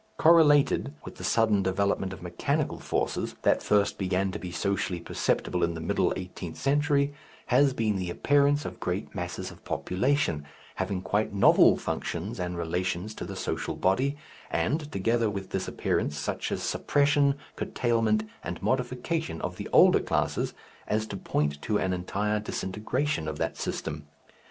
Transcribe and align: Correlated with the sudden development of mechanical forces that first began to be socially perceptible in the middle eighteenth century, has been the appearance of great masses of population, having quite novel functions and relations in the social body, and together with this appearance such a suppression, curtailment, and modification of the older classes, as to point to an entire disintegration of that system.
Correlated 0.17 0.95
with 1.05 1.17
the 1.17 1.23
sudden 1.23 1.61
development 1.61 2.11
of 2.11 2.23
mechanical 2.23 2.79
forces 2.79 3.35
that 3.43 3.61
first 3.61 3.99
began 3.99 4.31
to 4.31 4.39
be 4.39 4.51
socially 4.51 4.99
perceptible 4.99 5.63
in 5.63 5.75
the 5.75 5.79
middle 5.79 6.11
eighteenth 6.15 6.57
century, 6.57 7.13
has 7.53 7.71
been 7.75 7.97
the 7.97 8.09
appearance 8.09 8.65
of 8.65 8.79
great 8.79 9.13
masses 9.13 9.51
of 9.51 9.63
population, 9.63 10.43
having 10.77 11.03
quite 11.03 11.35
novel 11.35 11.77
functions 11.77 12.39
and 12.39 12.57
relations 12.57 13.13
in 13.21 13.27
the 13.27 13.35
social 13.35 13.75
body, 13.75 14.17
and 14.49 14.91
together 14.91 15.29
with 15.29 15.51
this 15.51 15.67
appearance 15.67 16.17
such 16.17 16.49
a 16.49 16.57
suppression, 16.57 17.35
curtailment, 17.55 18.27
and 18.43 18.59
modification 18.63 19.39
of 19.43 19.57
the 19.57 19.69
older 19.71 19.99
classes, 19.99 20.55
as 20.87 21.05
to 21.05 21.15
point 21.15 21.61
to 21.61 21.77
an 21.77 21.93
entire 21.93 22.39
disintegration 22.39 23.27
of 23.27 23.37
that 23.37 23.55
system. 23.55 24.07